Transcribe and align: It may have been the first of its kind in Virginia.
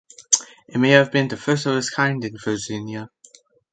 It 0.67 0.79
may 0.79 0.89
have 0.89 1.11
been 1.11 1.27
the 1.27 1.37
first 1.37 1.67
of 1.67 1.77
its 1.77 1.91
kind 1.91 2.25
in 2.25 2.35
Virginia. 2.35 3.11